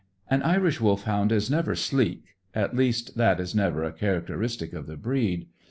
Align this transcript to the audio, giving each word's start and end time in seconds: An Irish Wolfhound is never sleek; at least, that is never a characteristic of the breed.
An 0.31 0.41
Irish 0.41 0.81
Wolfhound 0.81 1.31
is 1.31 1.51
never 1.51 1.75
sleek; 1.75 2.23
at 2.55 2.75
least, 2.75 3.17
that 3.17 3.39
is 3.39 3.53
never 3.53 3.83
a 3.83 3.91
characteristic 3.93 4.73
of 4.73 4.87
the 4.87 4.97
breed. 4.97 5.45